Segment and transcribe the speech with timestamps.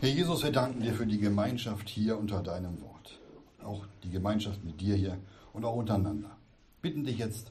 [0.00, 3.18] Herr Jesus, wir danken dir für die Gemeinschaft hier unter deinem Wort.
[3.64, 5.18] Auch die Gemeinschaft mit dir hier
[5.52, 6.36] und auch untereinander.
[6.80, 7.50] Bitten dich jetzt,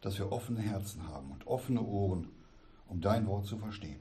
[0.00, 2.28] dass wir offene Herzen haben und offene Ohren,
[2.86, 3.98] um dein Wort zu verstehen.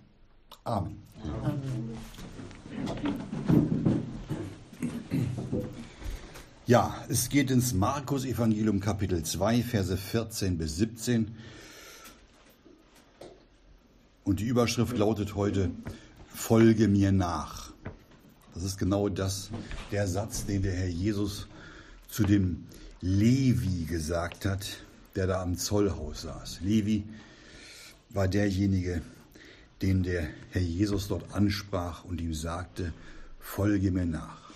[0.64, 1.02] Amen.
[1.24, 1.62] Amen.
[6.68, 11.36] Ja, es geht ins Markus Evangelium Kapitel 2, Verse 14 bis 17.
[14.24, 15.72] Und die Überschrift lautet heute,
[16.34, 17.71] Folge mir nach.
[18.54, 19.50] Das ist genau das,
[19.92, 21.48] der Satz, den der Herr Jesus
[22.10, 22.66] zu dem
[23.02, 24.78] Levi gesagt hat,
[25.16, 26.60] der da am Zollhaus saß.
[26.62, 27.04] Levi
[28.10, 29.02] war derjenige,
[29.82, 32.94] den der Herr Jesus dort ansprach und ihm sagte,
[33.40, 34.52] folge mir nach.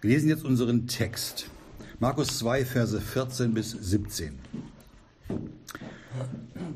[0.00, 1.50] Wir lesen jetzt unseren Text.
[1.98, 4.38] Markus 2, Verse 14 bis 17.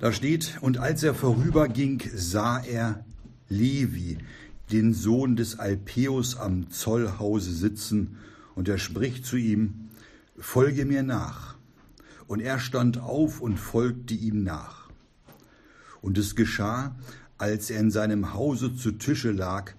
[0.00, 3.04] Da steht, und als er vorüberging, sah er
[3.48, 4.18] Levi,
[4.70, 8.16] den Sohn des Alpeus, am Zollhause sitzen,
[8.54, 9.88] und er spricht zu ihm,
[10.36, 11.56] Folge mir nach.
[12.26, 14.88] Und er stand auf und folgte ihm nach.
[16.00, 16.96] Und es geschah,
[17.38, 19.72] als er in seinem Hause zu Tische lag,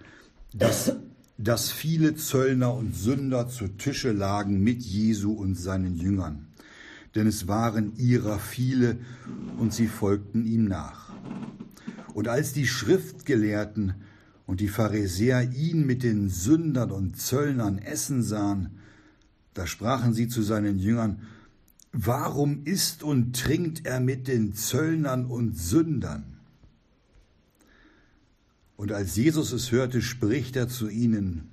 [0.54, 0.94] dass,
[1.38, 6.50] dass viele Zöllner und Sünder zu Tische lagen mit Jesu und seinen Jüngern
[7.16, 8.98] denn es waren ihrer viele
[9.58, 11.12] und sie folgten ihm nach.
[12.14, 13.96] Und als die Schriftgelehrten
[14.50, 18.80] und die Pharisäer ihn mit den Sündern und Zöllnern essen sahen,
[19.54, 21.22] da sprachen sie zu seinen Jüngern,
[21.92, 26.40] Warum isst und trinkt er mit den Zöllnern und Sündern?
[28.76, 31.50] Und als Jesus es hörte, spricht er zu ihnen,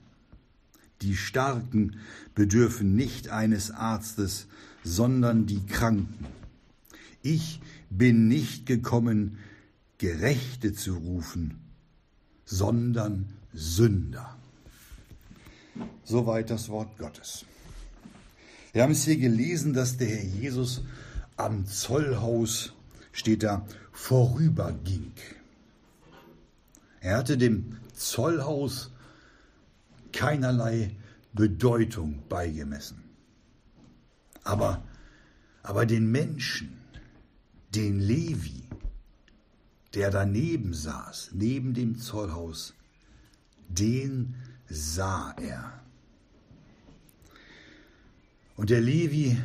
[1.02, 1.96] Die Starken
[2.34, 4.46] bedürfen nicht eines Arztes,
[4.84, 6.24] sondern die Kranken.
[7.20, 9.36] Ich bin nicht gekommen,
[9.98, 11.65] Gerechte zu rufen,
[12.46, 14.36] sondern Sünder.
[16.04, 17.44] Soweit das Wort Gottes.
[18.72, 20.82] Wir haben es hier gelesen, dass der Herr Jesus
[21.36, 22.72] am Zollhaus,
[23.12, 25.12] steht da, vorüberging.
[27.00, 28.90] Er hatte dem Zollhaus
[30.12, 30.94] keinerlei
[31.32, 33.02] Bedeutung beigemessen.
[34.44, 34.82] Aber,
[35.62, 36.78] aber den Menschen,
[37.74, 38.64] den Levi,
[39.96, 42.74] der daneben saß, neben dem Zollhaus,
[43.68, 44.34] den
[44.68, 45.80] sah er.
[48.56, 49.38] Und der Levi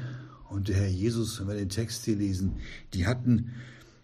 [0.50, 2.57] und der Herr Jesus, wenn wir den Text hier lesen,
[2.94, 3.53] die hatten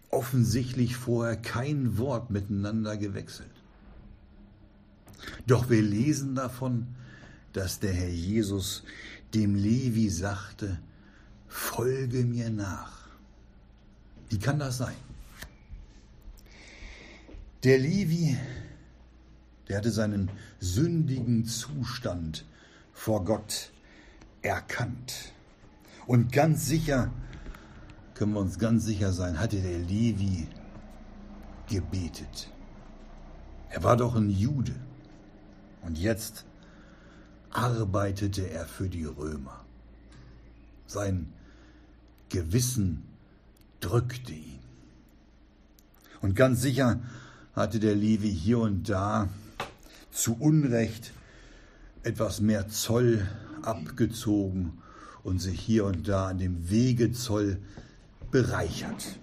[0.08, 3.50] offensichtlich vorher kein Wort miteinander gewechselt.
[5.46, 6.86] Doch wir lesen davon,
[7.52, 8.84] dass der Herr Jesus
[9.34, 10.80] dem Levi sagte,
[11.46, 13.06] folge mir nach.
[14.30, 15.07] Wie kann das sein?
[17.64, 18.36] Der Levi,
[19.68, 20.30] der hatte seinen
[20.60, 22.44] sündigen Zustand
[22.92, 23.72] vor Gott
[24.42, 25.32] erkannt.
[26.06, 27.10] Und ganz sicher,
[28.14, 30.46] können wir uns ganz sicher sein, hatte der Levi
[31.68, 32.48] gebetet.
[33.70, 34.74] Er war doch ein Jude.
[35.82, 36.44] Und jetzt
[37.50, 39.64] arbeitete er für die Römer.
[40.86, 41.32] Sein
[42.28, 43.02] Gewissen
[43.80, 44.60] drückte ihn.
[46.20, 47.00] Und ganz sicher
[47.58, 49.28] hatte der Levi hier und da
[50.10, 51.12] zu Unrecht
[52.02, 53.26] etwas mehr Zoll
[53.62, 54.78] abgezogen
[55.24, 57.58] und sich hier und da an dem Wegezoll
[58.30, 59.18] bereichert.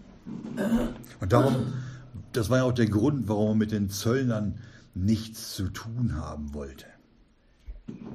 [1.19, 1.73] Und darum,
[2.33, 4.59] das war ja auch der Grund, warum er mit den Zöllnern
[4.93, 6.85] nichts zu tun haben wollte.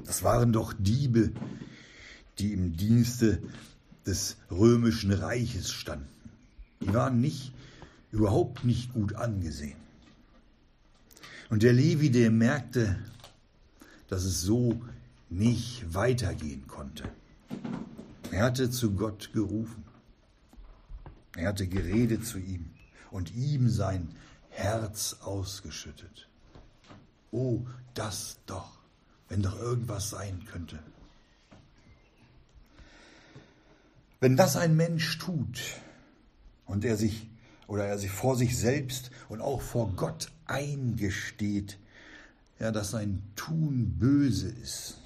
[0.04, 1.32] Das waren doch Diebe,
[2.38, 3.40] die im Dienste
[4.06, 6.08] des römischen Reiches standen.
[6.80, 7.52] Die waren nicht,
[8.10, 9.76] überhaupt nicht gut angesehen.
[11.50, 12.96] Und der Levi, der merkte,
[14.08, 14.80] dass es so
[15.28, 17.04] nicht weitergehen konnte.
[18.30, 19.84] Er hatte zu Gott gerufen.
[21.36, 22.70] Er hatte geredet zu ihm
[23.10, 24.14] und ihm sein
[24.50, 26.28] Herz ausgeschüttet.
[27.32, 28.78] Oh, das doch,
[29.28, 30.78] wenn doch irgendwas sein könnte.
[34.20, 35.60] Wenn das ein Mensch tut
[36.66, 37.28] und er sich
[37.70, 41.78] oder er sich vor sich selbst und auch vor Gott eingesteht,
[42.58, 44.98] ja, dass sein Tun böse ist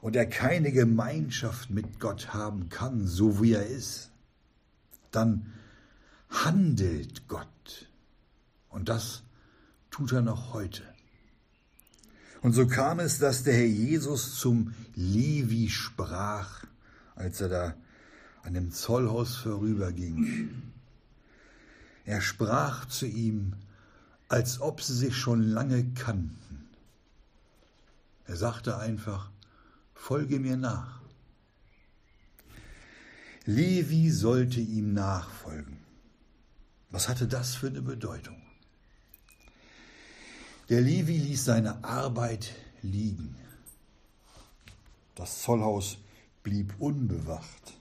[0.00, 4.10] und er keine Gemeinschaft mit Gott haben kann, so wie er ist,
[5.12, 5.52] dann
[6.28, 7.88] handelt Gott.
[8.68, 9.22] Und das
[9.92, 10.82] tut er noch heute.
[12.40, 16.64] Und so kam es, dass der Herr Jesus zum Levi sprach,
[17.14, 17.74] als er da
[18.42, 20.71] an dem Zollhaus vorüberging.
[22.04, 23.54] Er sprach zu ihm,
[24.28, 26.68] als ob sie sich schon lange kannten.
[28.26, 29.30] Er sagte einfach,
[29.94, 31.00] folge mir nach.
[33.44, 35.78] Levi sollte ihm nachfolgen.
[36.90, 38.40] Was hatte das für eine Bedeutung?
[40.68, 43.36] Der Levi ließ seine Arbeit liegen.
[45.14, 45.98] Das Zollhaus
[46.42, 47.74] blieb unbewacht.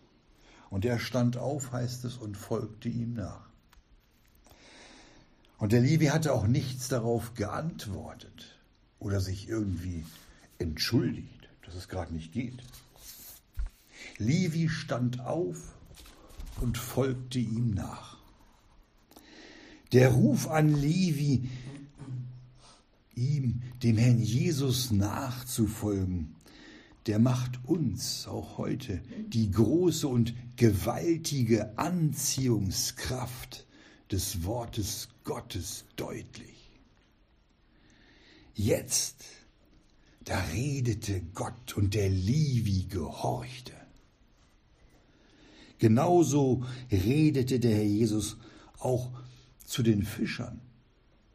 [0.70, 3.51] Und er stand auf, heißt es, und folgte ihm nach.
[5.62, 8.60] Und der Levi hatte auch nichts darauf geantwortet
[8.98, 10.04] oder sich irgendwie
[10.58, 12.64] entschuldigt, dass es gerade nicht geht.
[14.18, 15.76] Levi stand auf
[16.62, 18.18] und folgte ihm nach.
[19.92, 21.48] Der Ruf an Levi,
[23.14, 26.38] ihm, dem Herrn Jesus nachzufolgen,
[27.06, 33.68] der macht uns auch heute die große und gewaltige Anziehungskraft
[34.12, 36.72] des Wortes Gottes deutlich.
[38.54, 39.24] Jetzt,
[40.24, 43.74] da redete Gott und der Levi gehorchte.
[45.80, 48.38] Genauso redete der Herr Jesus
[48.80, 49.12] auch
[49.66, 50.62] zu den Fischern.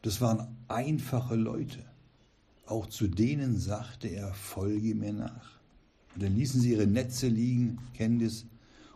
[0.02, 1.84] Das waren einfache Leute.
[2.66, 5.58] Auch zu denen sagte er, folge mir nach.
[6.14, 8.46] Und dann ließen sie ihre Netze liegen, es,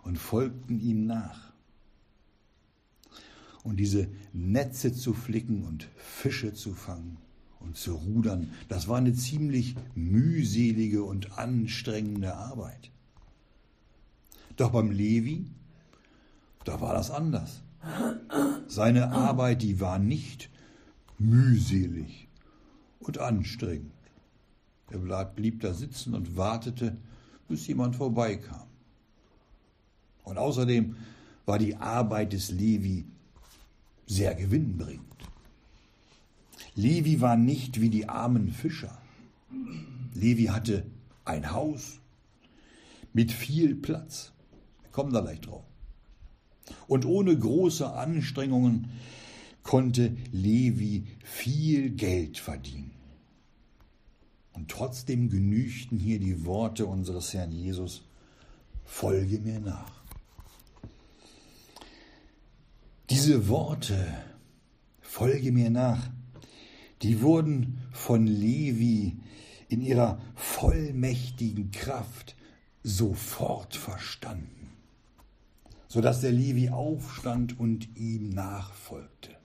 [0.02, 1.52] und folgten ihm nach.
[3.62, 7.18] Und diese Netze zu flicken und Fische zu fangen
[7.60, 12.90] und zu rudern, das war eine ziemlich mühselige und anstrengende Arbeit.
[14.56, 15.46] Doch beim Levi,
[16.64, 17.62] da war das anders.
[18.66, 20.50] Seine Arbeit, die war nicht
[21.18, 22.28] mühselig
[23.00, 23.92] und anstrengend.
[24.90, 26.96] Er blieb da sitzen und wartete,
[27.48, 28.66] bis jemand vorbeikam.
[30.24, 30.96] Und außerdem
[31.46, 33.06] war die Arbeit des Levi
[34.10, 35.06] sehr gewinnbringend.
[36.74, 38.98] Levi war nicht wie die armen Fischer.
[40.14, 40.84] Levi hatte
[41.24, 42.00] ein Haus
[43.12, 44.32] mit viel Platz
[44.90, 45.64] kommen da gleich drauf.
[46.88, 48.90] Und ohne große Anstrengungen
[49.62, 52.90] konnte Levi viel Geld verdienen.
[54.52, 58.02] Und trotzdem genügten hier die Worte unseres Herrn Jesus,
[58.84, 59.99] folge mir nach.
[63.10, 64.06] Diese Worte,
[65.00, 66.10] folge mir nach,
[67.02, 69.18] die wurden von Levi
[69.68, 72.36] in ihrer vollmächtigen Kraft
[72.82, 74.60] sofort verstanden
[75.90, 79.36] sodass der Levi aufstand und ihm nachfolgte.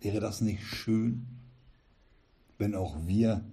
[0.00, 1.26] Wäre das nicht schön,
[2.56, 3.44] wenn auch wir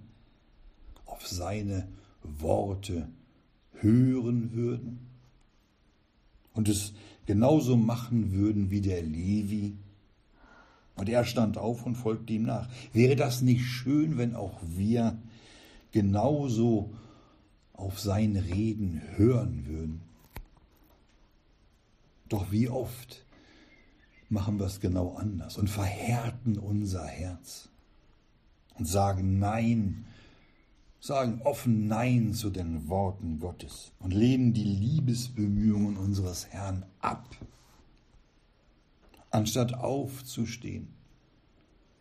[1.04, 1.88] auf seine
[2.22, 3.10] Worte
[3.72, 5.10] hören würden
[6.54, 6.94] und es
[7.26, 9.76] genauso machen würden wie der Levi?
[10.94, 12.68] Und er stand auf und folgte ihm nach.
[12.92, 15.18] Wäre das nicht schön, wenn auch wir
[15.92, 16.94] genauso
[17.74, 20.00] auf sein Reden hören würden?
[22.28, 23.24] Doch wie oft
[24.28, 27.68] machen wir es genau anders und verhärten unser Herz
[28.78, 30.06] und sagen Nein,
[31.00, 37.36] sagen offen Nein zu den Worten Gottes und lehnen die Liebesbemühungen unseres Herrn ab,
[39.30, 40.88] anstatt aufzustehen,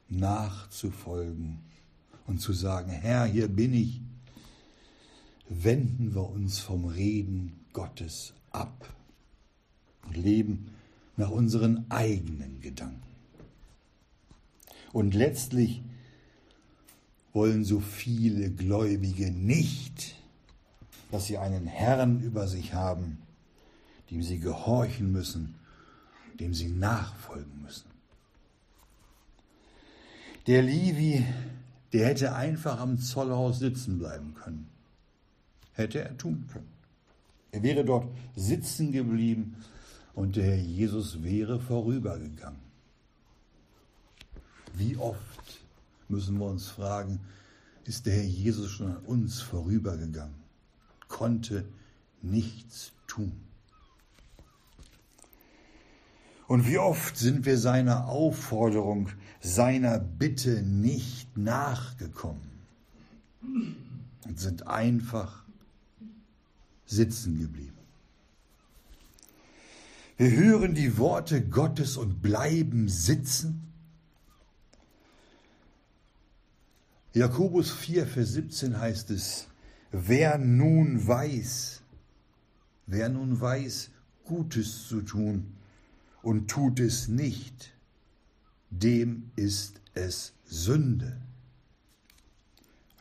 [0.10, 1.60] nachzufolgen
[2.28, 4.02] und zu sagen, Herr, hier bin ich,
[5.50, 8.94] wenden wir uns vom Reden Gottes ab
[10.04, 10.72] und leben
[11.18, 13.02] nach unseren eigenen Gedanken.
[14.92, 15.84] Und letztlich
[17.36, 20.15] wollen so viele Gläubige nicht,
[21.12, 23.20] dass sie einen Herrn über sich haben,
[24.10, 25.56] dem sie gehorchen müssen,
[26.39, 27.89] dem sie nachfolgen müssen.
[30.48, 31.25] Der Livi,
[31.92, 34.70] der hätte einfach am Zollhaus sitzen bleiben können.
[35.74, 36.72] Hätte er tun können.
[37.51, 39.58] Er wäre dort sitzen geblieben
[40.13, 42.62] und der Herr Jesus wäre vorübergegangen.
[44.74, 45.45] Wie oft
[46.10, 47.20] müssen wir uns fragen,
[47.84, 50.36] ist der Herr Jesus schon an uns vorübergegangen,
[51.08, 51.66] konnte
[52.22, 53.32] nichts tun.
[56.48, 59.10] Und wie oft sind wir seiner Aufforderung,
[59.42, 62.52] seiner Bitte nicht nachgekommen
[64.26, 65.44] und sind einfach
[66.86, 67.72] sitzen geblieben.
[70.18, 73.64] Wir hören die Worte Gottes und bleiben sitzen.
[77.15, 79.48] Jakobus 4, Vers 17 heißt es,
[79.89, 81.81] wer nun weiß,
[82.88, 83.89] wer nun weiß,
[84.25, 85.55] Gutes zu tun
[86.22, 87.72] und tut es nicht,
[88.69, 91.15] dem ist es Sünde.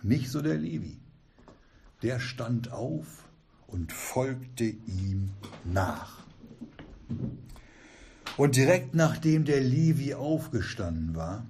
[0.05, 0.97] Nicht so der Levi.
[2.03, 3.25] Der stand auf
[3.67, 5.31] und folgte ihm
[5.65, 6.25] nach.
[8.37, 11.45] Und direkt nachdem der Levi aufgestanden war,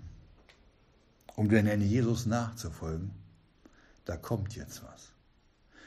[1.36, 3.10] um den Herrn Jesus nachzufolgen,
[4.04, 5.10] da kommt jetzt was.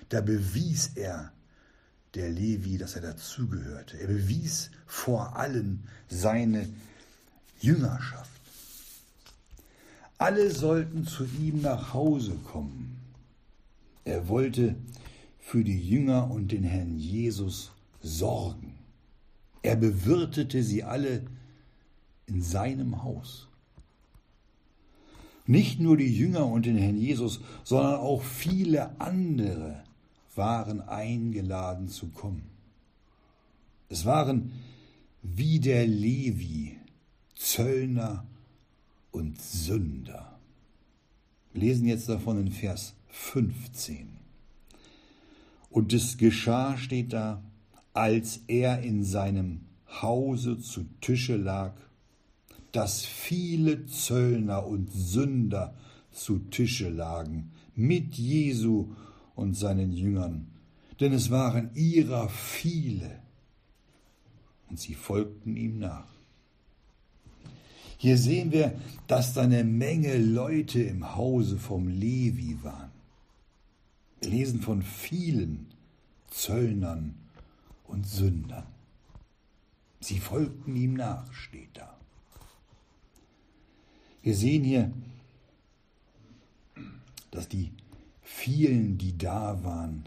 [0.09, 1.31] Da bewies er
[2.15, 3.99] der Levi, dass er dazugehörte.
[3.99, 6.67] Er bewies vor allen seine
[7.59, 8.31] Jüngerschaft.
[10.17, 12.97] Alle sollten zu ihm nach Hause kommen.
[14.03, 14.75] Er wollte
[15.39, 18.79] für die Jünger und den Herrn Jesus sorgen.
[19.61, 21.23] Er bewirtete sie alle
[22.25, 23.46] in seinem Haus.
[25.47, 29.83] Nicht nur die Jünger und den Herrn Jesus, sondern auch viele andere
[30.35, 32.43] waren eingeladen zu kommen.
[33.89, 34.51] Es waren
[35.23, 36.77] wie der Levi,
[37.35, 38.25] Zöllner
[39.11, 40.37] und Sünder.
[41.53, 44.09] Wir lesen jetzt davon in Vers 15.
[45.69, 47.41] Und es geschah, steht da,
[47.93, 49.61] als er in seinem
[50.01, 51.73] Hause zu Tische lag,
[52.77, 55.73] dass viele Zöllner und Sünder
[56.11, 58.93] zu Tische lagen mit Jesu
[59.33, 60.45] und seinen Jüngern,
[60.99, 63.19] denn es waren ihrer viele,
[64.69, 66.05] und sie folgten ihm nach.
[67.97, 72.91] Hier sehen wir, dass da eine Menge Leute im Hause vom Levi waren.
[74.21, 75.65] Wir lesen von vielen
[76.29, 77.15] Zöllnern
[77.85, 78.67] und Sündern.
[79.99, 81.96] Sie folgten ihm nach, steht da.
[84.27, 84.91] Wir sehen hier,
[87.31, 87.71] dass die
[88.21, 90.03] vielen, die da waren,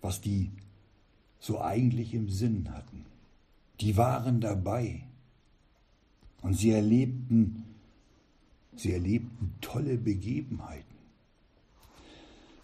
[0.00, 0.50] was die
[1.38, 3.04] so eigentlich im Sinn hatten.
[3.80, 5.04] Die waren dabei
[6.42, 7.62] und sie erlebten,
[8.74, 10.96] sie erlebten tolle Begebenheiten.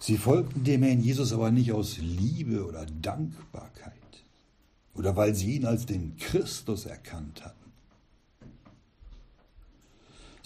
[0.01, 3.93] Sie folgten dem Herrn Jesus aber nicht aus Liebe oder Dankbarkeit
[4.95, 7.66] oder weil sie ihn als den Christus erkannt hatten,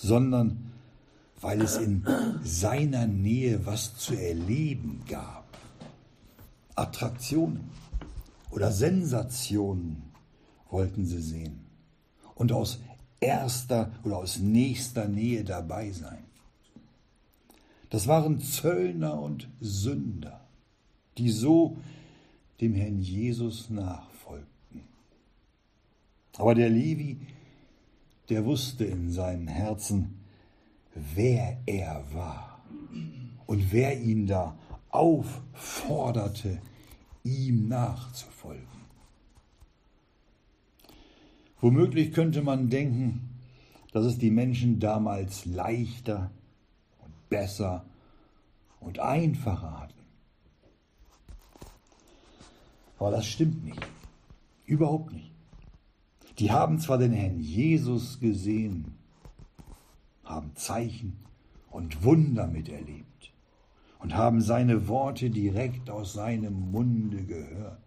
[0.00, 0.71] sondern
[1.40, 2.07] weil es in
[2.42, 5.45] seiner Nähe was zu erleben gab.
[6.75, 7.71] Attraktionen
[8.50, 10.02] oder Sensationen
[10.71, 11.61] wollten sie sehen
[12.35, 12.80] und aus
[13.21, 16.25] erster oder aus nächster Nähe dabei sein.
[17.90, 20.40] Das waren Zöllner und Sünder,
[21.19, 21.76] die so
[22.61, 24.83] dem Herrn Jesus nachfolgten.
[26.37, 27.19] Aber der Levi,
[28.30, 30.20] der wusste in seinem Herzen,
[30.94, 32.62] wer er war
[33.46, 34.56] und wer ihn da
[34.90, 36.60] aufforderte,
[37.25, 38.66] ihm nachzufolgen.
[41.60, 43.28] Womöglich könnte man denken,
[43.92, 46.30] dass es die Menschen damals leichter
[47.00, 47.84] und besser
[48.78, 50.00] und einfacher hatten.
[52.99, 53.87] Aber das stimmt nicht.
[54.64, 55.29] Überhaupt nicht.
[56.38, 58.94] Die haben zwar den Herrn Jesus gesehen,
[60.25, 61.18] haben Zeichen
[61.70, 63.32] und Wunder miterlebt
[63.99, 67.78] und haben seine Worte direkt aus seinem Munde gehört.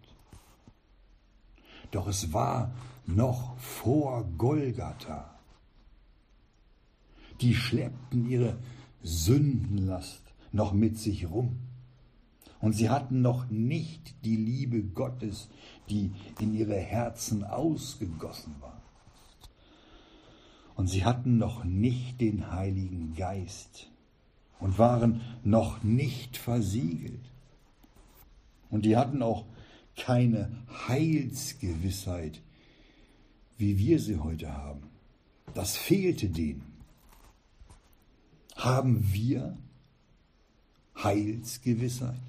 [1.90, 2.72] Doch es war
[3.06, 5.38] noch vor Golgatha.
[7.40, 8.58] Die schleppten ihre
[9.02, 10.22] Sündenlast
[10.52, 11.58] noch mit sich rum.
[12.64, 15.50] Und sie hatten noch nicht die Liebe Gottes,
[15.90, 18.80] die in ihre Herzen ausgegossen war.
[20.74, 23.90] Und sie hatten noch nicht den Heiligen Geist
[24.60, 27.20] und waren noch nicht versiegelt.
[28.70, 29.44] Und die hatten auch
[29.94, 30.50] keine
[30.88, 32.40] Heilsgewissheit,
[33.58, 34.84] wie wir sie heute haben.
[35.52, 36.64] Das fehlte denen.
[38.56, 39.58] Haben wir
[40.96, 42.22] Heilsgewissheit?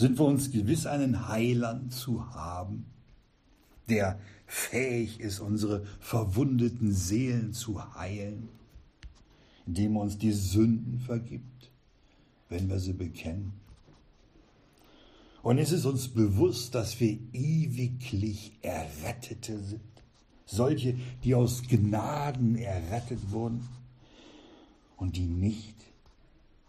[0.00, 2.86] Sind wir uns gewiss, einen Heiland zu haben,
[3.90, 8.48] der fähig ist, unsere verwundeten Seelen zu heilen,
[9.66, 11.70] indem er uns die Sünden vergibt,
[12.48, 13.52] wenn wir sie bekennen?
[15.42, 19.82] Und ist es uns bewusst, dass wir ewiglich Errettete sind?
[20.46, 23.68] Solche, die aus Gnaden errettet wurden
[24.96, 25.76] und die nicht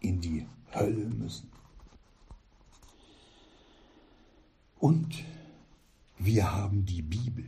[0.00, 1.51] in die Hölle müssen.
[4.82, 5.22] Und
[6.18, 7.44] wir haben die Bibel,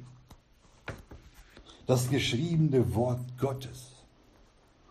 [1.85, 3.91] das geschriebene Wort Gottes.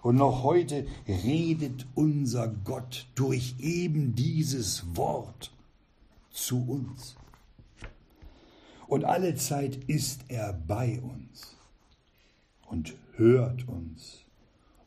[0.02, 5.54] Und noch heute redet unser Gott durch eben dieses Wort
[6.32, 7.16] zu uns.
[8.88, 11.56] Und alle Zeit ist er bei uns
[12.68, 14.26] und hört uns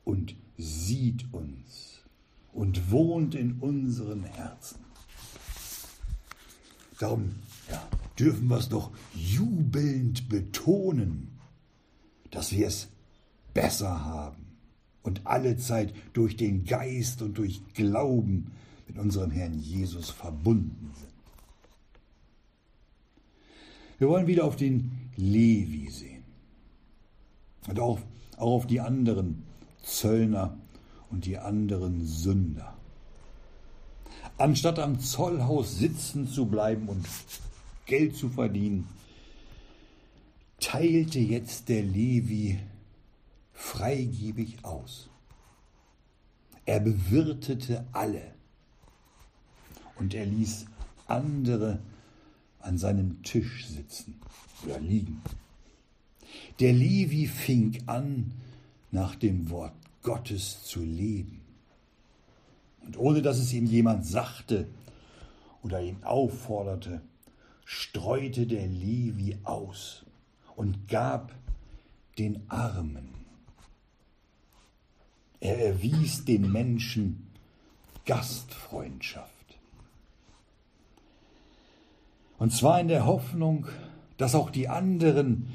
[0.05, 2.03] und sieht uns
[2.53, 4.85] und wohnt in unseren Herzen.
[6.99, 7.35] Darum
[7.71, 7.83] ja,
[8.19, 11.39] dürfen wir es doch jubelnd betonen,
[12.31, 12.89] dass wir es
[13.55, 14.47] besser haben
[15.03, 18.53] und alle Zeit durch den Geist und durch Glauben
[18.87, 21.13] mit unserem Herrn Jesus verbunden sind.
[23.99, 26.25] Wir wollen wieder auf den Levi sehen
[27.69, 27.99] und auch,
[28.37, 29.45] auch auf die anderen
[29.83, 30.59] Zöllner
[31.11, 32.77] und die anderen Sünder.
[34.39, 37.07] Anstatt am Zollhaus sitzen zu bleiben und
[37.87, 38.89] Geld zu verdienen,
[40.61, 42.59] teilte jetzt der Levi
[43.53, 45.09] freigebig aus.
[46.65, 48.35] Er bewirtete alle
[49.99, 50.67] und er ließ
[51.07, 51.79] andere
[52.59, 54.21] an seinem Tisch sitzen
[54.65, 55.23] oder liegen.
[56.59, 58.33] Der Levi fing an,
[58.91, 61.41] nach dem Wort Gottes zu leben.
[62.85, 64.67] Und ohne dass es ihm jemand sagte
[65.63, 67.03] oder ihn aufforderte,
[67.67, 70.05] streute der Levi aus
[70.55, 71.35] und gab
[72.17, 73.09] den Armen.
[75.41, 77.27] Er erwies den Menschen
[78.07, 79.33] Gastfreundschaft.
[82.39, 83.67] Und zwar in der Hoffnung,
[84.17, 85.49] dass auch die anderen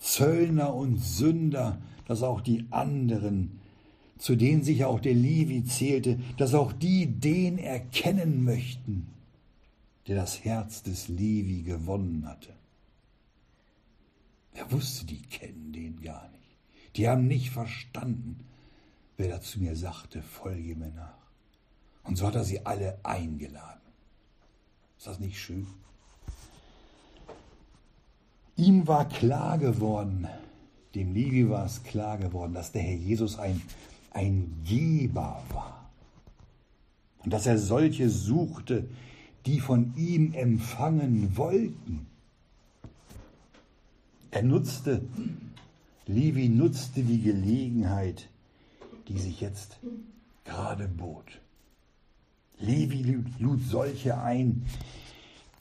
[0.00, 3.60] Zöllner und Sünder, dass auch die anderen,
[4.16, 9.08] zu denen sich auch der Levi zählte, dass auch die den erkennen möchten,
[10.08, 12.54] der das Herz des Levi gewonnen hatte.
[14.54, 16.56] Er wusste, die kennen den gar nicht.
[16.96, 18.44] Die haben nicht verstanden,
[19.18, 21.18] wer da zu mir sagte, folge mir nach.
[22.04, 23.82] Und so hat er sie alle eingeladen.
[24.96, 25.66] Ist das nicht schön?
[28.56, 30.26] Ihm war klar geworden,
[30.94, 33.60] dem Levi war es klar geworden, dass der Herr Jesus ein,
[34.10, 35.90] ein Geber war.
[37.18, 38.88] Und dass er solche suchte,
[39.46, 42.06] die von ihm empfangen wollten.
[44.30, 45.02] Er nutzte,
[46.06, 48.28] Levi nutzte die Gelegenheit,
[49.08, 49.78] die sich jetzt
[50.44, 51.40] gerade bot.
[52.58, 54.66] Levi lud solche ein,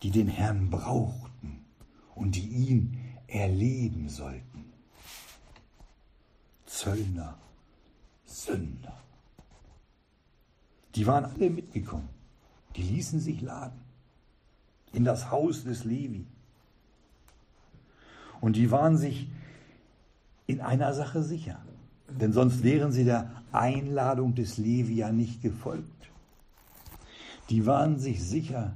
[0.03, 1.65] die den Herrn brauchten
[2.15, 4.73] und die ihn erleben sollten.
[6.65, 7.37] Zöllner,
[8.25, 9.01] Sünder.
[10.95, 12.16] Die waren alle mitgekommen.
[12.77, 13.81] Die ließen sich laden
[14.93, 16.25] in das Haus des Levi.
[18.39, 19.27] Und die waren sich
[20.45, 21.59] in einer Sache sicher,
[22.07, 26.09] denn sonst wären sie der Einladung des Levi ja nicht gefolgt.
[27.49, 28.73] Die waren sich sicher,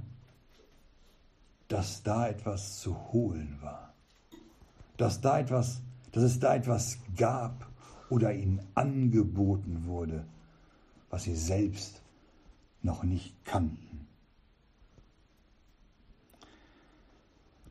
[1.67, 3.93] dass da etwas zu holen war.
[4.97, 7.67] Dass, da etwas, dass es da etwas gab
[8.09, 10.25] oder ihnen angeboten wurde,
[11.09, 12.01] was sie selbst
[12.81, 13.90] noch nicht kannten.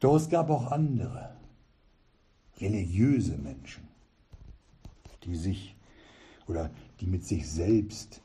[0.00, 1.36] Doch es gab auch andere,
[2.58, 3.86] religiöse Menschen,
[5.24, 5.76] die sich
[6.46, 8.20] oder die mit sich selbst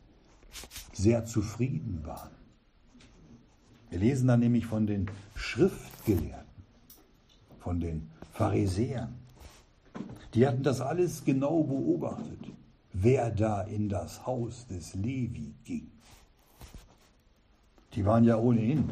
[0.94, 2.36] sehr zufrieden waren
[3.96, 6.64] wir lesen dann nämlich von den Schriftgelehrten,
[7.60, 9.16] von den Pharisäern.
[10.34, 12.40] Die hatten das alles genau beobachtet,
[12.92, 15.90] wer da in das Haus des Levi ging.
[17.94, 18.90] Die waren ja ohnehin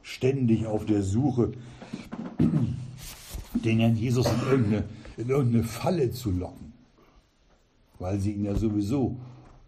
[0.00, 1.52] ständig auf der Suche,
[2.38, 4.84] den Herrn Jesus in irgendeine,
[5.16, 6.72] in irgendeine Falle zu locken,
[7.98, 9.16] weil sie ihn ja sowieso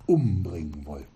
[0.07, 1.07] umbringen wollten.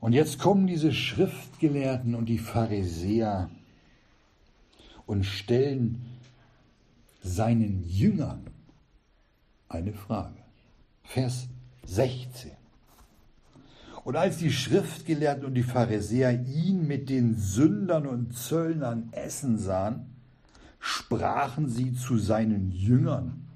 [0.00, 3.50] Und jetzt kommen diese Schriftgelehrten und die Pharisäer
[5.06, 6.04] und stellen
[7.22, 8.46] seinen Jüngern
[9.68, 10.36] eine Frage.
[11.02, 11.48] Vers
[11.84, 12.57] 16.
[14.08, 20.06] Und als die Schriftgelehrten und die Pharisäer ihn mit den Sündern und Zöllnern essen sahen,
[20.80, 23.46] sprachen sie zu seinen Jüngern,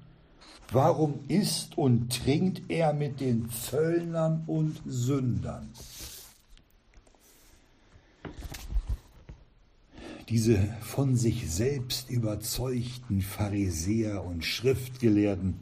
[0.71, 5.69] Warum isst und trinkt er mit den Zöllnern und Sündern?
[10.29, 15.61] Diese von sich selbst überzeugten Pharisäer und Schriftgelehrten,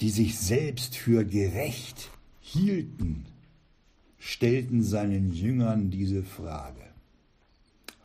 [0.00, 2.10] die sich selbst für gerecht
[2.40, 3.26] hielten,
[4.24, 6.84] stellten seinen Jüngern diese Frage.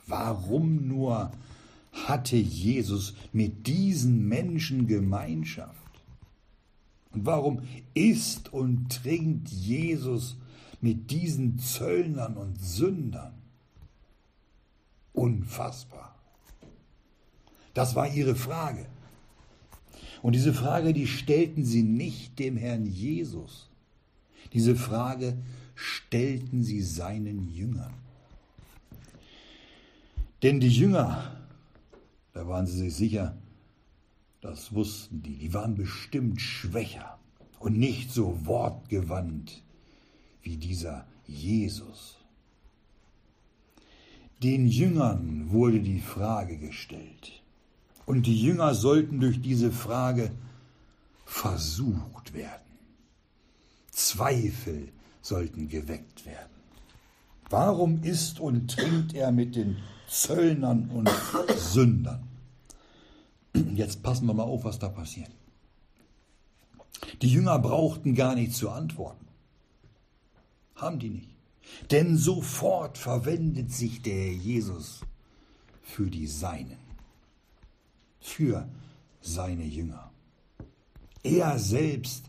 [0.08, 1.32] Warum nur
[1.92, 5.76] hatte Jesus mit diesen Menschen Gemeinschaft?
[7.12, 7.62] Und warum
[7.94, 10.38] isst und trinkt Jesus
[10.82, 13.34] mit diesen Zöllnern und Sündern?
[15.14, 16.16] Unfassbar.
[17.76, 18.88] Das war ihre Frage.
[20.24, 23.70] Und diese Frage, die stellten sie nicht dem Herrn Jesus.
[24.54, 25.38] Diese Frage
[25.78, 27.94] stellten sie seinen Jüngern.
[30.42, 31.40] Denn die Jünger,
[32.34, 33.38] da waren sie sich sicher,
[34.42, 37.20] das wussten die, die waren bestimmt schwächer
[37.60, 39.62] und nicht so wortgewandt
[40.42, 42.18] wie dieser Jesus.
[44.42, 47.44] Den Jüngern wurde die Frage gestellt.
[48.08, 50.32] Und die Jünger sollten durch diese Frage
[51.26, 52.62] versucht werden.
[53.92, 54.90] Zweifel
[55.28, 56.56] sollten geweckt werden.
[57.50, 61.10] Warum isst und trinkt er mit den Zöllnern und
[61.58, 62.28] Sündern?
[63.74, 65.32] Jetzt passen wir mal auf, was da passiert.
[67.22, 69.26] Die Jünger brauchten gar nicht zu antworten.
[70.76, 71.30] Haben die nicht.
[71.92, 75.02] Denn sofort verwendet sich der Jesus
[75.82, 76.78] für die Seinen,
[78.20, 78.68] für
[79.22, 80.12] seine Jünger.
[81.24, 82.26] Er selbst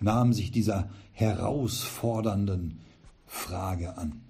[0.00, 2.78] nahm sich dieser herausfordernden
[3.26, 4.20] Frage an.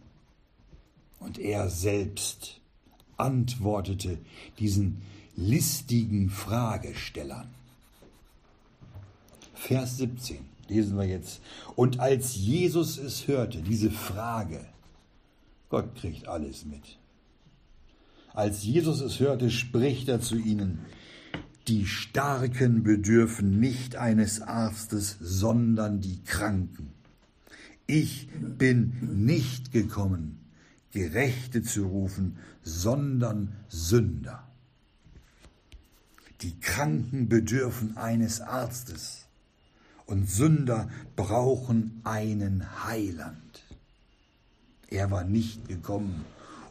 [1.20, 2.60] Und er selbst
[3.18, 4.18] antwortete
[4.58, 5.02] diesen
[5.36, 7.48] listigen Fragestellern.
[9.54, 11.42] Vers 17 lesen wir jetzt.
[11.76, 14.64] Und als Jesus es hörte, diese Frage,
[15.68, 16.96] Gott kriegt alles mit.
[18.32, 20.86] Als Jesus es hörte, spricht er zu ihnen,
[21.68, 26.94] die Starken bedürfen nicht eines Arztes, sondern die Kranken.
[27.86, 30.38] Ich bin nicht gekommen,
[30.92, 34.48] Gerechte zu rufen, sondern Sünder.
[36.40, 39.26] Die Kranken bedürfen eines Arztes
[40.06, 43.64] und Sünder brauchen einen Heiland.
[44.88, 46.24] Er war nicht gekommen,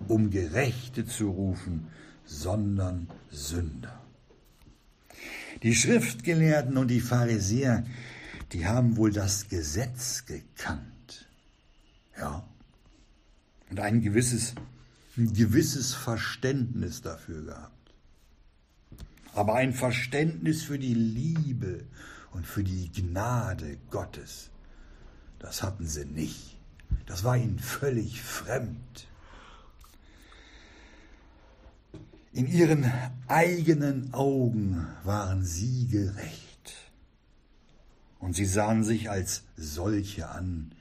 [0.07, 1.87] um Gerechte zu rufen,
[2.25, 4.06] sondern Sünder.
[5.63, 7.85] Die Schriftgelehrten und die Pharisäer,
[8.51, 11.27] die haben wohl das Gesetz gekannt.
[12.17, 12.47] Ja.
[13.69, 14.55] Und ein gewisses,
[15.17, 17.73] ein gewisses Verständnis dafür gehabt.
[19.33, 21.85] Aber ein Verständnis für die Liebe
[22.31, 24.49] und für die Gnade Gottes,
[25.39, 26.57] das hatten sie nicht.
[27.05, 29.06] Das war ihnen völlig fremd.
[32.37, 32.91] In ihren
[33.27, 36.75] eigenen Augen waren sie gerecht.
[38.19, 40.71] Und sie sahen sich als solche an,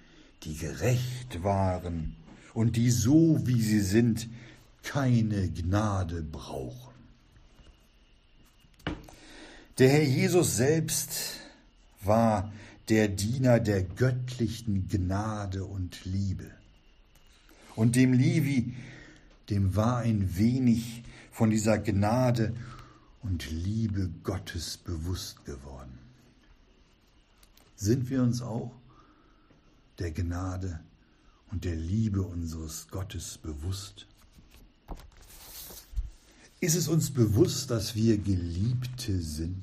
[0.42, 2.14] die gerecht waren
[2.53, 4.29] und die so wie sie sind
[4.83, 6.92] keine Gnade brauchen.
[9.79, 11.38] Der Herr Jesus selbst
[12.03, 12.53] war
[12.90, 16.51] der Diener der göttlichen Gnade und Liebe.
[17.77, 18.75] Und dem Levi,
[19.49, 21.03] dem war ein wenig
[21.37, 22.55] von dieser Gnade
[23.22, 25.99] und Liebe Gottes bewusst geworden.
[27.77, 28.72] Sind wir uns auch
[29.99, 30.81] der Gnade
[31.51, 34.07] und der Liebe unseres Gottes bewusst?
[36.61, 39.62] Ist es uns bewusst, dass wir Geliebte sind?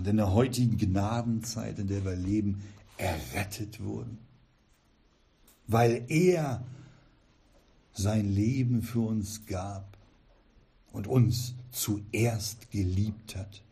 [0.00, 2.62] und in der heutigen Gnadenzeit, in der wir leben,
[2.96, 4.16] errettet wurden.
[5.66, 6.64] Weil er
[7.92, 9.89] sein Leben für uns gab
[10.92, 13.62] und uns zuerst geliebt hat.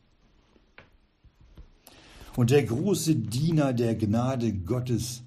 [2.37, 5.23] Und der große Diener der Gnade Gottes,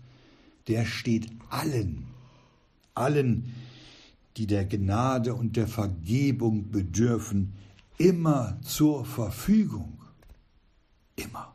[0.67, 2.08] der steht allen,
[2.93, 3.54] allen,
[4.38, 7.54] die der Gnade und der Vergebung bedürfen,
[7.97, 10.01] immer zur Verfügung
[11.15, 11.54] immer.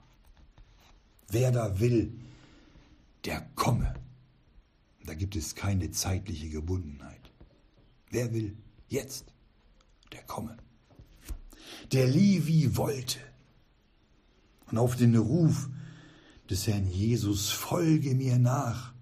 [1.29, 2.13] Wer da will,
[3.25, 3.95] der komme.
[5.05, 7.21] Da gibt es keine zeitliche Gebundenheit.
[8.11, 8.57] Wer will
[8.89, 9.33] jetzt,
[10.17, 10.57] der komme.
[11.93, 13.19] Der Levi wollte.
[14.71, 15.69] Und auf den Ruf
[16.51, 18.93] des Herrn Jesus, folge mir nach,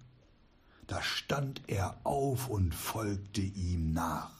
[0.87, 4.31] da stand er auf und folgte ihm nach.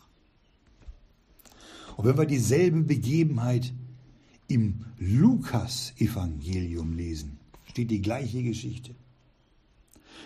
[1.97, 3.73] Und wenn wir dieselbe Begebenheit
[4.47, 8.93] im Lukas-Evangelium lesen, steht die gleiche Geschichte.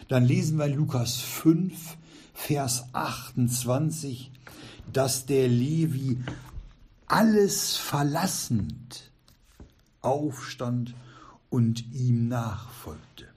[0.09, 1.97] Dann lesen wir Lukas 5,
[2.33, 4.31] Vers 28,
[4.93, 6.17] dass der Levi
[7.08, 9.12] alles verlassend
[10.02, 10.93] aufstand
[11.49, 13.28] und ihm nachfolgte.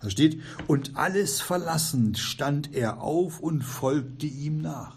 [0.00, 4.96] Da steht, und alles verlassend stand er auf und folgte ihm nach.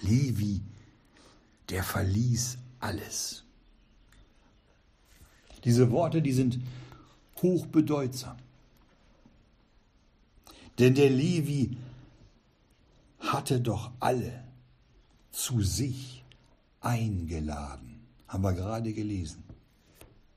[0.00, 0.62] Levi
[1.70, 3.44] der verließ alles.
[5.64, 6.58] Diese Worte, die sind
[7.40, 8.36] hochbedeutsam.
[10.78, 11.76] Denn der Levi
[13.20, 14.44] hatte doch alle
[15.30, 16.24] zu sich
[16.80, 19.44] eingeladen, haben wir gerade gelesen.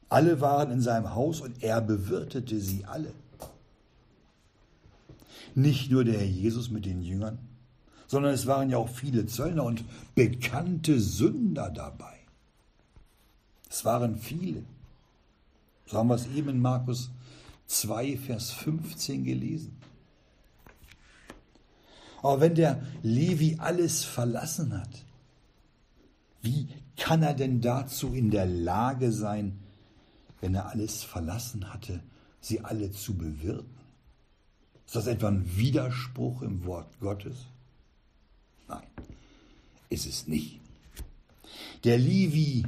[0.09, 3.13] Alle waren in seinem Haus und er bewirtete sie alle.
[5.55, 7.39] Nicht nur der Herr Jesus mit den Jüngern,
[8.07, 12.19] sondern es waren ja auch viele Zöllner und bekannte Sünder dabei.
[13.69, 14.63] Es waren viele.
[15.87, 17.09] So haben wir es eben in Markus
[17.67, 19.75] 2, Vers 15 gelesen.
[22.23, 25.05] Aber wenn der Levi alles verlassen hat,
[26.41, 29.59] wie kann er denn dazu in der Lage sein,
[30.39, 32.01] wenn er alles verlassen hatte,
[32.39, 33.75] sie alle zu bewirten?
[34.85, 37.45] Ist das etwa ein Widerspruch im Wort Gottes?
[38.69, 38.87] Nein,
[39.89, 40.61] ist es nicht.
[41.83, 42.63] Der Levi,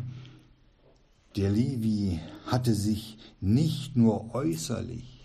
[1.37, 5.23] der Levi hatte sich nicht nur äußerlich,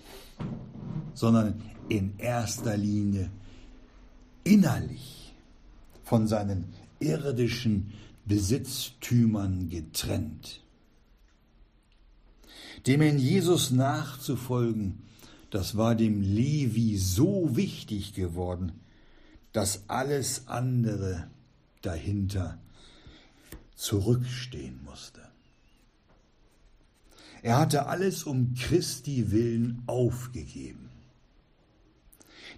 [1.14, 3.28] sondern in erster Linie
[4.50, 5.32] innerlich
[6.02, 7.92] von seinen irdischen
[8.26, 10.60] Besitztümern getrennt.
[12.86, 15.02] Dem in Jesus nachzufolgen,
[15.50, 18.72] das war dem Levi so wichtig geworden,
[19.52, 21.30] dass alles andere
[21.82, 22.58] dahinter
[23.76, 25.20] zurückstehen musste.
[27.42, 30.90] Er hatte alles um Christi willen aufgegeben.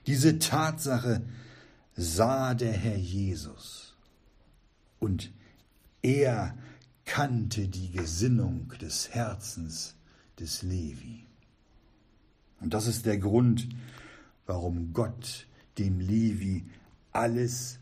[0.07, 1.23] Diese Tatsache
[1.95, 3.97] sah der Herr Jesus
[4.99, 5.33] und
[6.03, 6.57] er
[7.05, 9.97] kannte die Gesinnung des Herzens
[10.39, 11.27] des Levi.
[12.61, 13.69] Und das ist der Grund,
[14.47, 15.47] warum Gott
[15.79, 16.65] dem Levi
[17.13, 17.79] alles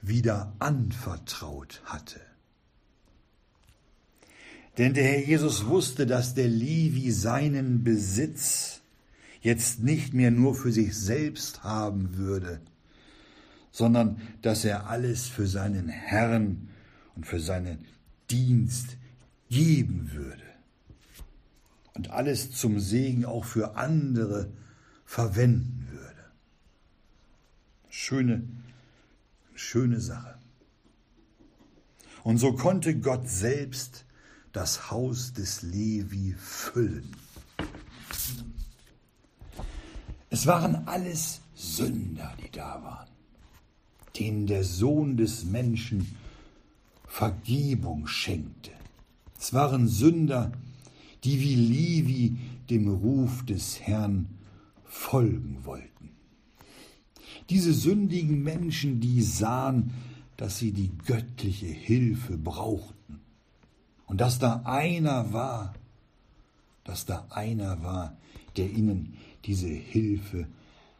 [0.00, 2.20] wieder anvertraut hatte.
[4.78, 8.80] Denn der Herr Jesus wusste, dass der Levi seinen Besitz
[9.40, 12.60] jetzt nicht mehr nur für sich selbst haben würde,
[13.72, 16.68] sondern dass er alles für seinen Herrn
[17.16, 17.86] und für seinen
[18.30, 18.98] Dienst
[19.48, 20.42] geben würde
[21.94, 24.52] und alles zum Segen auch für andere
[25.04, 26.24] verwenden würde.
[27.88, 28.44] Schöne,
[29.54, 30.38] schöne Sache.
[32.22, 34.04] Und so konnte Gott selbst
[34.52, 37.16] das Haus des Levi füllen.
[40.30, 43.11] Es waren alles Sünder, die da waren
[44.18, 46.16] denen der Sohn des Menschen
[47.06, 48.70] Vergebung schenkte.
[49.38, 50.52] Es waren Sünder,
[51.24, 52.36] die wie Levi
[52.70, 54.26] dem Ruf des Herrn
[54.84, 56.10] folgen wollten.
[57.50, 59.92] Diese sündigen Menschen, die sahen,
[60.36, 63.20] dass sie die göttliche Hilfe brauchten
[64.06, 65.74] und dass da einer war,
[66.84, 68.16] dass da einer war,
[68.56, 70.46] der ihnen diese Hilfe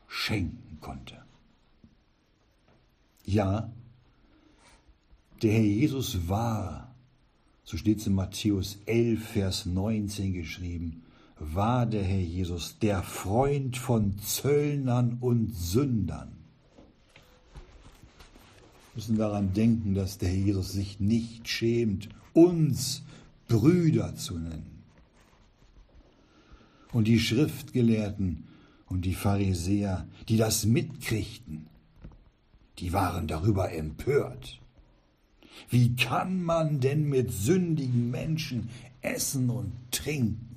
[0.09, 1.22] schenken konnte.
[3.33, 3.73] Ja,
[5.41, 6.95] der Herr Jesus war,
[7.65, 11.03] so steht es in Matthäus 11, Vers 19 geschrieben,
[11.39, 16.33] war der Herr Jesus der Freund von Zöllnern und Sündern.
[17.55, 23.03] Wir müssen daran denken, dass der Herr Jesus sich nicht schämt, uns
[23.49, 24.83] Brüder zu nennen.
[26.93, 28.45] Und die Schriftgelehrten
[28.89, 31.72] und die Pharisäer, die das mitkriegten,
[32.79, 34.61] die waren darüber empört.
[35.69, 40.49] Wie kann man denn mit sündigen Menschen essen und trinken?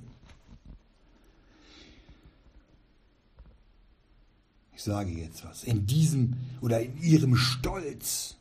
[4.74, 5.64] Ich sage jetzt was.
[5.64, 8.36] In diesem oder in ihrem Stolz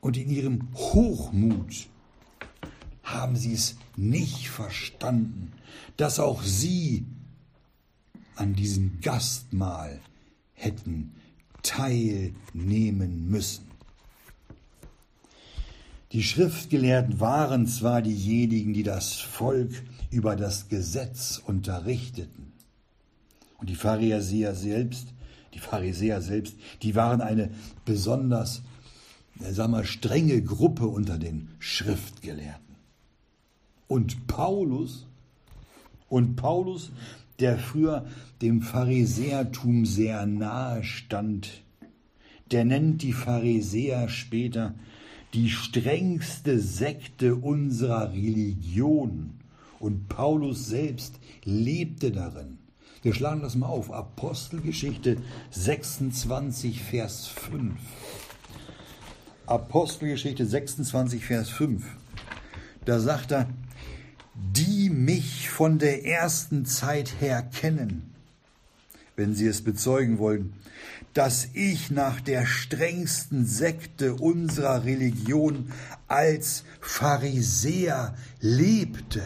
[0.00, 1.88] und in ihrem Hochmut
[3.02, 5.52] haben sie es nicht verstanden,
[5.96, 7.04] dass auch sie
[8.34, 10.00] an diesem Gastmahl
[10.54, 11.14] hätten
[11.66, 13.66] teilnehmen müssen.
[16.12, 22.52] Die Schriftgelehrten waren zwar diejenigen, die das Volk über das Gesetz unterrichteten,
[23.58, 25.08] und die Pharisäer selbst,
[25.54, 27.50] die Pharisäer selbst, die waren eine
[27.84, 28.62] besonders,
[29.40, 32.76] sagen wir, strenge Gruppe unter den Schriftgelehrten.
[33.88, 35.06] Und Paulus,
[36.08, 36.90] und Paulus
[37.40, 38.06] der früher
[38.42, 41.62] dem Pharisäertum sehr nahe stand,
[42.50, 44.74] der nennt die Pharisäer später
[45.34, 49.30] die strengste Sekte unserer Religion.
[49.78, 52.58] Und Paulus selbst lebte darin.
[53.02, 53.92] Wir schlagen das mal auf.
[53.92, 55.18] Apostelgeschichte
[55.50, 57.74] 26, Vers 5.
[59.46, 61.84] Apostelgeschichte 26, Vers 5.
[62.84, 63.48] Da sagt er,
[64.34, 68.14] die mich von der ersten Zeit her kennen,
[69.16, 70.52] wenn sie es bezeugen wollen,
[71.14, 75.72] dass ich nach der strengsten Sekte unserer Religion
[76.08, 79.22] als Pharisäer lebte.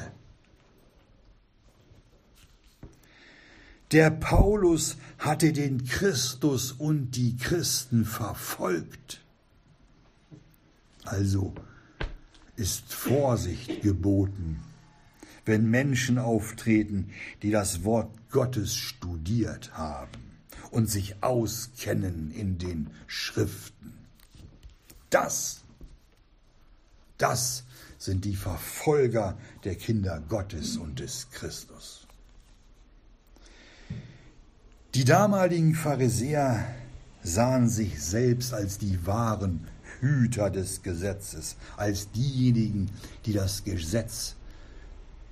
[3.92, 9.20] Der Paulus hatte den Christus und die Christen verfolgt.
[11.04, 11.54] Also
[12.54, 14.62] ist Vorsicht geboten,
[15.44, 17.10] wenn Menschen auftreten,
[17.42, 20.20] die das Wort Gottes studiert haben
[20.70, 23.92] und sich auskennen in den Schriften.
[25.10, 25.62] Das,
[27.18, 27.64] das
[27.98, 32.06] sind die Verfolger der Kinder Gottes und des Christus.
[34.94, 36.64] Die damaligen Pharisäer
[37.22, 39.68] sahen sich selbst als die wahren
[40.00, 42.90] Hüter des Gesetzes, als diejenigen,
[43.26, 44.36] die das Gesetz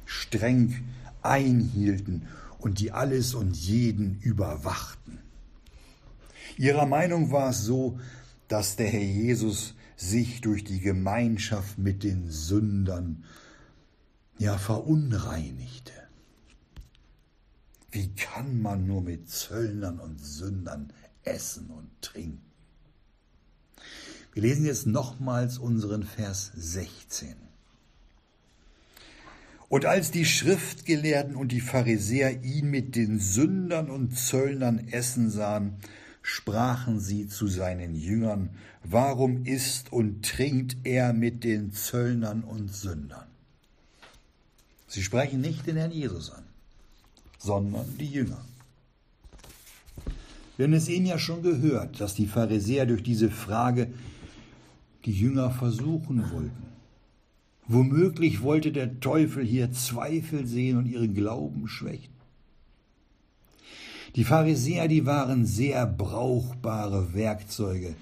[0.09, 0.85] streng
[1.21, 2.27] einhielten
[2.59, 5.19] und die alles und jeden überwachten.
[6.57, 8.01] Ihrer Meinung war es so,
[8.49, 13.25] dass der Herr Jesus sich durch die Gemeinschaft mit den Sündern
[14.39, 15.93] ja verunreinigte.
[17.91, 20.93] Wie kann man nur mit Zöllnern und Sündern
[21.23, 22.41] essen und trinken?
[24.33, 27.48] Wir lesen jetzt nochmals unseren Vers 16.
[29.69, 35.77] Und als die Schriftgelehrten und die Pharisäer ihn mit den Sündern und Zöllnern essen sahen,
[36.23, 38.51] sprachen sie zu seinen Jüngern,
[38.83, 43.27] warum isst und trinkt er mit den Zöllnern und Sündern?
[44.87, 46.45] Sie sprechen nicht den Herrn Jesus an,
[47.39, 48.43] sondern die Jünger.
[50.57, 53.93] Wir haben es eben ja schon gehört, dass die Pharisäer durch diese Frage
[55.05, 56.68] die Jünger versuchen wollten.
[57.69, 62.15] Womöglich wollte der Teufel hier Zweifel sehen und ihren Glauben schwächen.
[64.17, 67.95] Die Pharisäer, die waren sehr brauchbare Werkzeuge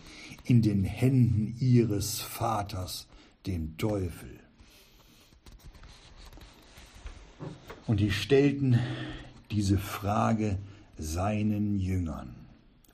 [0.44, 3.08] in den Händen ihres Vaters,
[3.46, 4.30] dem Teufel.
[7.88, 8.78] Und die stellten
[9.50, 10.58] diese Frage
[10.96, 12.34] seinen Jüngern.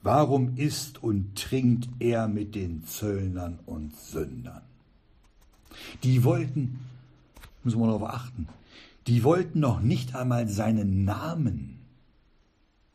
[0.01, 4.63] Warum isst und trinkt er mit den Zöllnern und Sündern?
[6.03, 6.79] Die wollten,
[7.63, 8.47] muss man darauf achten,
[9.07, 11.73] die wollten noch nicht einmal seinen Namen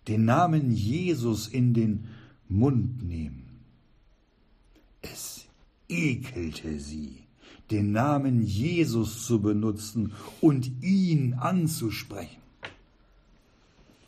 [0.08, 2.08] den Namen Jesus in den
[2.48, 3.60] Mund nehmen.
[5.02, 5.44] Es
[5.88, 7.24] ekelte sie,
[7.70, 12.42] den Namen Jesus zu benutzen und ihn anzusprechen.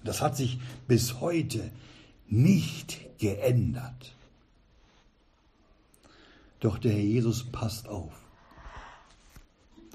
[0.02, 1.70] Das hat sich bis heute
[2.26, 4.14] nicht geändert.
[6.60, 8.12] Doch der Herr Jesus passt auf.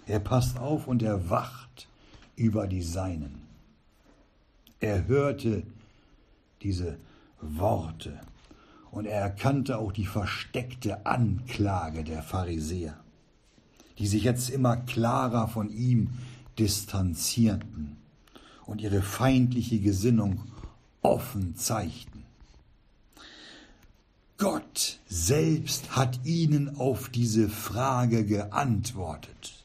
[0.08, 1.88] Er passt auf und er wacht
[2.36, 3.42] über die Seinen.
[4.80, 5.64] Er hörte
[6.62, 6.98] diese
[7.42, 8.20] Worte.
[8.92, 12.98] Und er erkannte auch die versteckte Anklage der Pharisäer,
[13.98, 16.12] die sich jetzt immer klarer von ihm
[16.58, 17.98] distanzierten
[18.66, 20.44] und ihre feindliche Gesinnung
[21.02, 22.24] offen zeigten.
[24.38, 29.65] Gott selbst hat ihnen auf diese Frage geantwortet.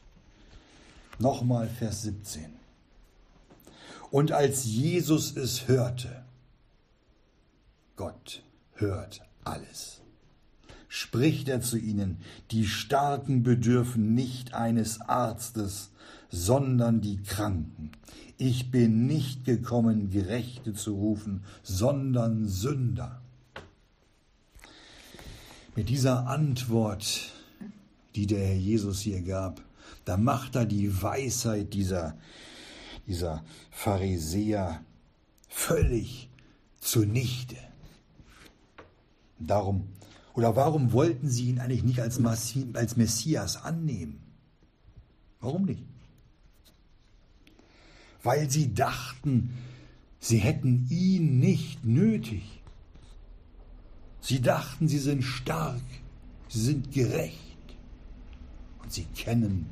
[1.21, 2.45] Nochmal Vers 17.
[4.09, 6.23] Und als Jesus es hörte,
[7.95, 10.01] Gott hört alles.
[10.87, 12.17] Spricht er zu ihnen,
[12.49, 15.91] die Starken bedürfen nicht eines Arztes,
[16.31, 17.91] sondern die Kranken.
[18.37, 23.21] Ich bin nicht gekommen, Gerechte zu rufen, sondern Sünder.
[25.75, 27.31] Mit dieser Antwort,
[28.15, 29.61] die der Herr Jesus hier gab,
[30.11, 32.17] da macht er die Weisheit dieser,
[33.07, 34.83] dieser Pharisäer
[35.47, 36.29] völlig
[36.81, 37.55] zunichte.
[39.39, 39.87] Darum,
[40.33, 42.19] oder warum wollten sie ihn eigentlich nicht als,
[42.73, 44.21] als Messias annehmen?
[45.39, 45.85] Warum nicht?
[48.21, 49.57] Weil sie dachten,
[50.19, 52.61] sie hätten ihn nicht nötig.
[54.19, 55.79] Sie dachten, sie sind stark,
[56.49, 57.77] sie sind gerecht
[58.83, 59.69] und sie kennen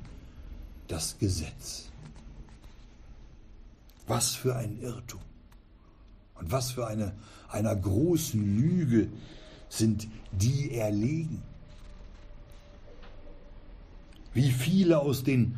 [0.89, 1.85] das Gesetz.
[4.07, 5.21] Was für ein Irrtum
[6.35, 7.13] und was für eine
[7.49, 9.09] einer großen Lüge
[9.69, 11.41] sind die erlegen.
[14.33, 15.57] Wie viele aus den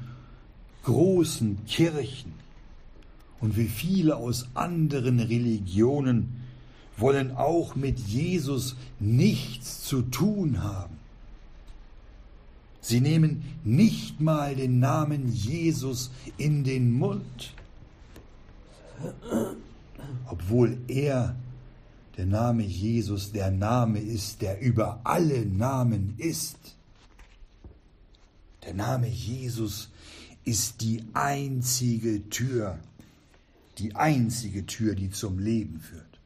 [0.83, 2.33] großen Kirchen
[3.39, 6.43] und wie viele aus anderen Religionen
[6.97, 11.00] wollen auch mit Jesus nichts zu tun haben.
[12.81, 17.53] Sie nehmen nicht mal den Namen Jesus in den Mund,
[20.27, 21.35] obwohl er
[22.17, 26.75] Der Name Jesus, der Name ist, der über alle Namen ist.
[28.63, 29.89] Der Name Jesus
[30.43, 32.79] ist die einzige Tür,
[33.77, 36.19] die einzige Tür, die zum Leben führt.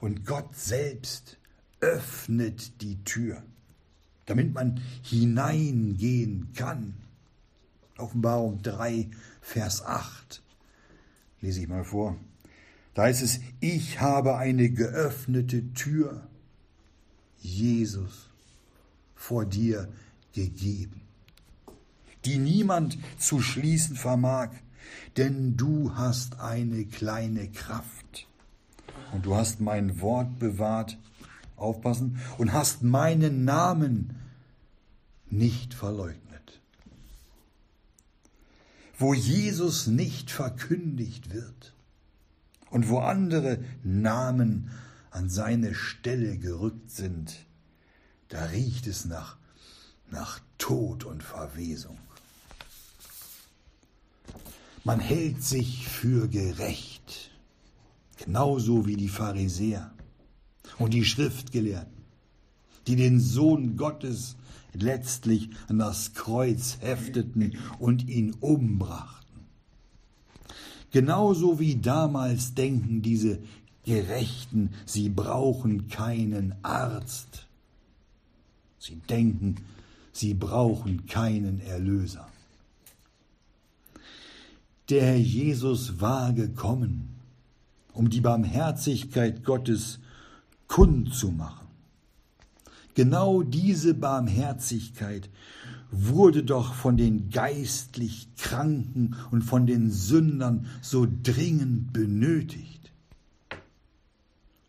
[0.00, 1.38] Und Gott selbst
[1.80, 3.42] öffnet die Tür,
[4.26, 6.94] damit man hineingehen kann.
[7.98, 9.08] Offenbarung 3,
[9.40, 10.42] Vers 8.
[11.40, 12.16] Lese ich mal vor.
[12.94, 16.26] Da heißt es, ich habe eine geöffnete Tür,
[17.38, 18.28] Jesus,
[19.14, 19.88] vor dir
[20.32, 21.00] gegeben,
[22.24, 24.50] die niemand zu schließen vermag,
[25.16, 28.28] denn du hast eine kleine Kraft
[29.12, 30.98] und du hast mein Wort bewahrt,
[31.62, 34.16] aufpassen, und hast meinen Namen
[35.30, 36.60] nicht verleugnet.
[38.98, 41.74] Wo Jesus nicht verkündigt wird
[42.70, 44.70] und wo andere Namen
[45.10, 47.46] an seine Stelle gerückt sind,
[48.28, 49.36] da riecht es nach
[50.12, 51.98] nach Tod und Verwesung.
[54.84, 57.30] Man hält sich für gerecht,
[58.18, 59.91] genauso wie die Pharisäer
[60.78, 62.04] und die Schriftgelehrten,
[62.86, 64.36] die den Sohn Gottes
[64.74, 69.22] letztlich an das Kreuz hefteten und ihn umbrachten.
[70.90, 73.38] Genauso wie damals denken diese
[73.84, 77.46] Gerechten, sie brauchen keinen Arzt.
[78.78, 79.56] Sie denken,
[80.12, 82.28] Sie brauchen keinen Erlöser.
[84.90, 87.16] Der Herr Jesus war gekommen,
[87.94, 90.00] um die Barmherzigkeit Gottes
[90.72, 91.68] kundzumachen.
[92.94, 95.28] Genau diese Barmherzigkeit
[95.90, 102.90] wurde doch von den geistlich Kranken und von den Sündern so dringend benötigt.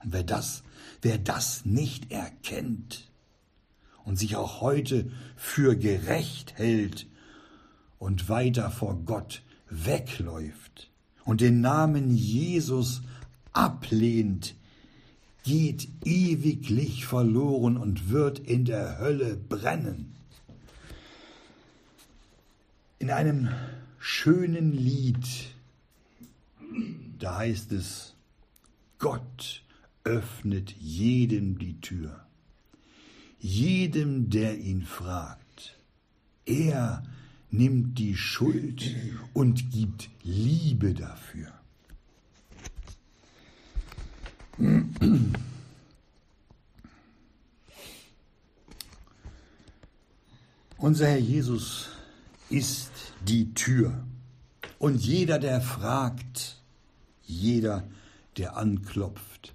[0.04, 0.64] Und wer das,
[1.02, 3.10] wer das nicht erkennt,
[4.04, 7.08] und sich auch heute für gerecht hält
[7.98, 10.90] und weiter vor Gott wegläuft
[11.24, 13.04] und den Namen Jesus
[13.54, 14.56] ablehnt,
[15.44, 20.16] geht ewiglich verloren und wird in der Hölle brennen.
[23.00, 23.50] In einem
[24.00, 25.28] schönen Lied,
[27.20, 28.16] da heißt es,
[28.98, 29.64] Gott
[30.06, 32.24] öffnet jedem die Tür
[33.44, 35.78] jedem, der ihn fragt.
[36.46, 37.04] Er
[37.52, 38.96] nimmt die Schuld
[39.34, 41.52] und gibt Liebe dafür.
[50.78, 51.90] Unser Herr Jesus
[52.50, 52.92] ist
[53.28, 54.04] die Tür.
[54.80, 56.62] Und jeder, der fragt,
[57.24, 57.88] jeder,
[58.38, 59.54] der anklopft,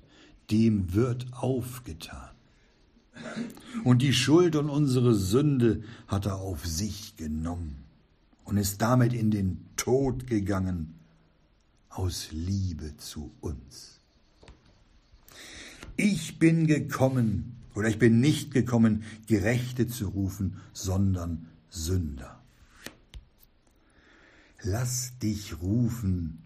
[0.50, 2.30] dem wird aufgetan.
[3.84, 7.84] Und die Schuld und unsere Sünde hat er auf sich genommen
[8.44, 10.94] und ist damit in den Tod gegangen
[11.90, 13.97] aus Liebe zu uns.
[15.96, 22.42] Ich bin gekommen, oder ich bin nicht gekommen, Gerechte zu rufen, sondern Sünder.
[24.62, 26.42] Lass dich rufen,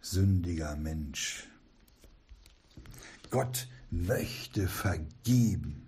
[0.00, 1.46] sündiger Mensch.
[3.30, 5.82] Gott möchte vergeben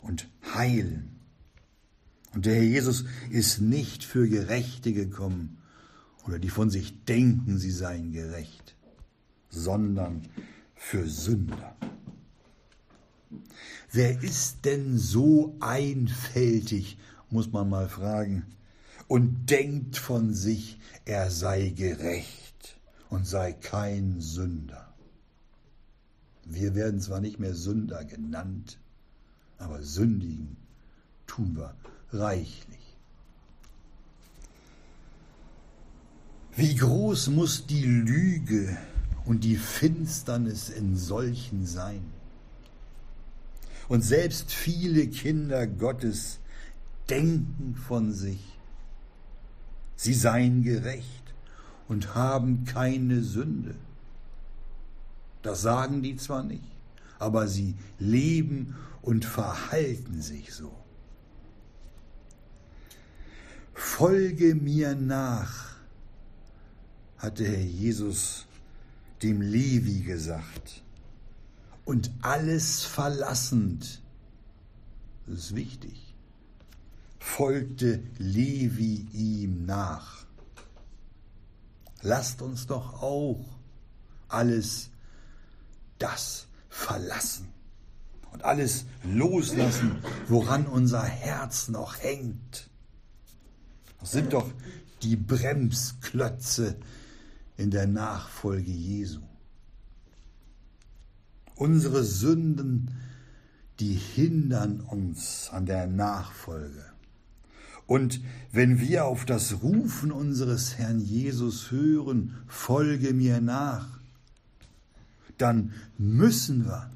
[0.00, 1.20] und heilen.
[2.32, 5.58] Und der Herr Jesus ist nicht für Gerechte gekommen
[6.26, 8.76] oder die von sich denken, sie seien gerecht,
[9.48, 10.28] sondern
[10.82, 11.76] für Sünder.
[13.92, 18.46] Wer ist denn so einfältig, muss man mal fragen,
[19.06, 22.78] und denkt von sich, er sei gerecht
[23.10, 24.92] und sei kein Sünder?
[26.44, 28.80] Wir werden zwar nicht mehr Sünder genannt,
[29.58, 30.56] aber sündigen
[31.26, 31.76] tun wir
[32.10, 32.96] reichlich.
[36.56, 38.76] Wie groß muss die Lüge
[39.24, 42.04] und die Finsternis in solchen sein?
[43.88, 46.38] Und selbst viele Kinder Gottes
[47.08, 48.40] denken von sich,
[49.96, 51.34] sie seien gerecht
[51.88, 53.74] und haben keine Sünde.
[55.42, 56.62] Das sagen die zwar nicht,
[57.18, 60.72] aber sie leben und verhalten sich so.
[63.74, 65.74] Folge mir nach,
[67.18, 68.46] hatte Herr Jesus
[69.22, 70.82] dem Levi gesagt.
[71.84, 74.02] Und alles verlassend,
[75.26, 76.14] das ist wichtig,
[77.18, 80.24] folgte Levi ihm nach.
[82.02, 83.44] Lasst uns doch auch
[84.28, 84.90] alles
[85.98, 87.48] das verlassen
[88.32, 89.98] und alles loslassen,
[90.28, 92.70] woran unser Herz noch hängt.
[94.00, 94.50] Das sind doch
[95.02, 96.76] die Bremsklötze
[97.60, 99.20] in der Nachfolge Jesu.
[101.56, 102.90] Unsere Sünden,
[103.80, 106.86] die hindern uns an der Nachfolge.
[107.86, 114.00] Und wenn wir auf das Rufen unseres Herrn Jesus hören, folge mir nach,
[115.36, 116.90] dann müssen wir,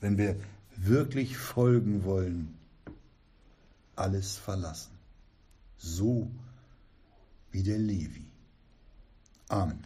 [0.00, 0.36] wenn wir
[0.76, 2.54] wirklich folgen wollen,
[3.94, 4.92] alles verlassen.
[5.76, 6.30] So
[7.50, 8.25] wie der Levi.
[9.50, 9.85] Amen.